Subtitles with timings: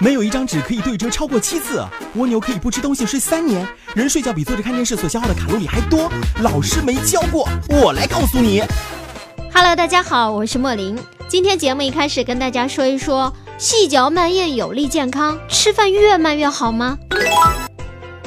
[0.00, 1.82] 没有一张纸可以对折超过七次。
[2.16, 3.66] 蜗牛可以不吃东西睡三年。
[3.94, 6.10] 人睡觉比坐着看电视所消耗的卡路里还多。
[6.42, 8.62] 老师没教过，我来告诉你。
[9.52, 10.98] Hello，大家好，我是莫林。
[11.28, 16.98] 今天节目一开始跟大家说一说，细嚼慢咽有利健康，吃饭越慢越好吗？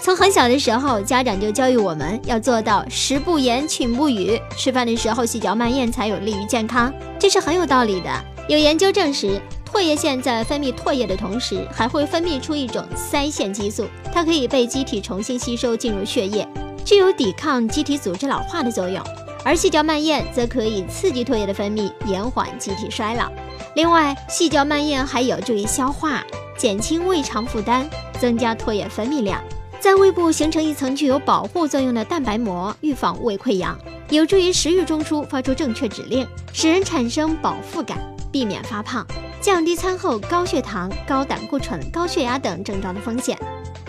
[0.00, 8.08] 从很小的时候，家长就教育我们要做到食不言，寝不语，吃饭的时候细嚼慢咽才有利于健康，这是很有道理的。
[8.48, 9.40] 有研究证实，
[9.76, 16.48] 唾液腺在分泌唾液的同时，还会分泌出一种腮腺激素，它可以被机体重新吸收进入血液，
[16.82, 19.04] 具有抵抗机体组织老化的作用。
[19.44, 23.30] 而细嚼慢咽则可以刺激唾液的分泌，延缓机体衰老。
[23.74, 26.24] 另外，细嚼慢咽还有助于消化，
[26.56, 27.84] 减轻胃肠负担，
[28.18, 29.44] 增加唾液分泌量。
[29.78, 37.98] 在胃部形成一层具有保护作用的蛋白膜，预防胃溃疡，有助于食欲中枢发出正确指令，使人产生饱腹感，
[38.36, 39.02] 避免发胖，
[39.40, 43.34] 降低餐后高血糖、高胆固醇、高血压等症状的风险。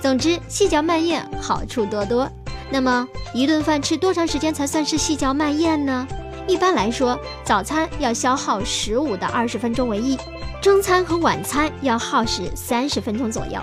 [0.00, 2.30] 总之，细嚼慢咽好处多多。
[2.70, 6.06] 那么，一顿饭吃多长时间才算是细嚼慢咽呢？
[6.46, 10.16] 一般来说，早餐要消耗十五到二十分钟为宜，
[10.62, 13.60] 中餐和晚餐要耗时三十分钟左右。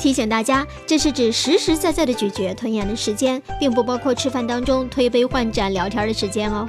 [0.00, 6.68] 提醒大家，这是指实实在在的咀嚼吞咽的时间，并不包括吃饭当中推杯换盏聊天的时间哦。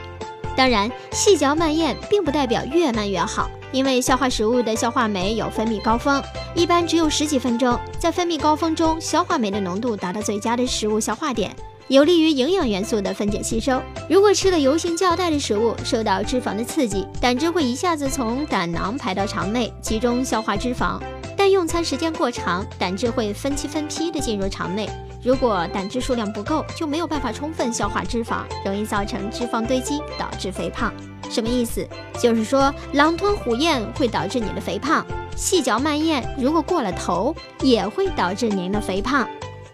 [0.57, 6.21] 当然，细嚼慢咽并不代表越慢越好，因为消化食物的消化酶有分泌高峰，
[6.55, 11.55] 一般只有十几分钟，在分泌高峰中，消化酶的浓度达到最佳的食物消化点，
[11.89, 13.79] 有利于营养元素的分解吸收。
[14.09, 20.99] 如果吃了油性较带的食物，受到脂肪的刺激，胆汁会一下子从胆囊排到肠内，集中消化脂肪。
[21.37, 24.89] 但用餐时间过长，胆汁会分期分批的进入肠内。
[25.23, 30.91] 如果胆汁数量不够，就没有办法充分消化脂肪，容易造成脂肪堆积，导致肥胖。
[31.29, 31.87] 什么意思？
[32.19, 39.27] 就是说狼吞虎咽会导致你的肥胖，细嚼慢咽如果过了头，也会导致您的肥胖。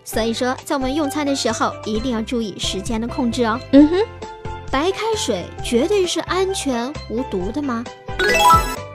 [0.03, 3.59] 所以说，在我们用餐的时候，一定要注意时间的控制哦。
[3.71, 3.97] 嗯哼，
[4.71, 7.83] 白开水绝对是安全无毒的吗？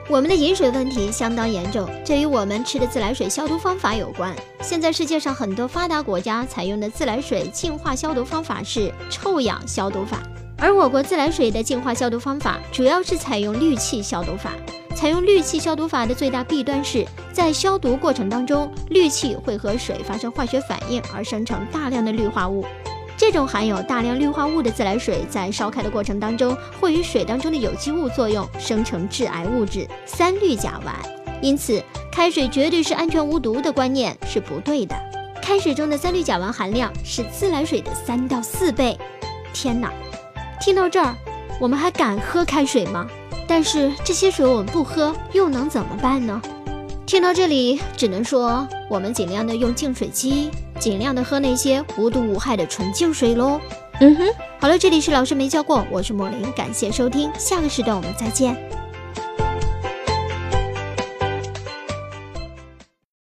[0.09, 4.35] 我们的饮水问题相当严重，这与我们吃的自来水消毒方法有关。
[4.59, 10.17] 现在世界上很多发达国家采用的自来水净化消毒方法是臭氧消毒法，
[10.57, 14.51] 而我国自来水的净化消毒方法主要是采用氯气消毒法。
[14.95, 22.65] 采用氯气消毒法的最大弊端是在消毒过程当中，氯气会和水发生化学反应而生成大量的氯化物。
[23.19, 31.41] 这种含有大量氯化物的自来水，在烧开的过程当中，会与水当中的有机物作用，生成致癌物质三氯甲烷。
[31.41, 34.95] 因此，开水绝对是安全无毒的观念是不对的。
[35.41, 38.97] 开水中的三氯甲烷含量是自来水的三到四倍。
[39.53, 39.91] 天哪！
[40.61, 41.13] 听到这儿，
[41.59, 43.05] 我们还敢喝开水吗？
[43.45, 46.41] 但是这些水我们不喝，又能怎么办呢？
[47.09, 50.51] 听到这里，只能说我们尽量的用净水机。
[50.79, 53.59] 尽量的喝那些无毒无害的纯净水喽。
[53.99, 54.27] 嗯哼，
[54.59, 58.55] 好了，这里是老师没教过，我是莫林，感谢收听，下个时段我们再见。